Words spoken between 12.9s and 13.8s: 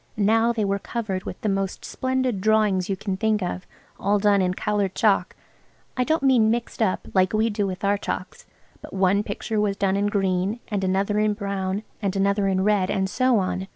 so on.